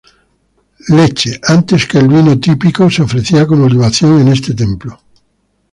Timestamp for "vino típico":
2.07-2.89